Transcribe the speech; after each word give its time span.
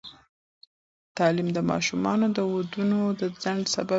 تعلیم 1.17 1.47
د 1.57 1.59
ماشومانو 1.71 2.25
د 2.37 2.39
ودونو 2.53 2.99
د 3.19 3.21
ځنډ 3.41 3.63
سبب 3.73 3.79
کېږي. 3.83 3.89